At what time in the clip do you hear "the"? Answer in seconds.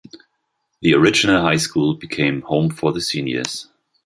0.81-0.95, 2.91-3.01